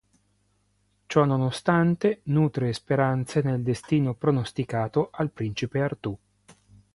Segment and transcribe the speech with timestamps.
[1.05, 6.17] Ciononostante nutre speranze nel destino pronosticato al principe Artù.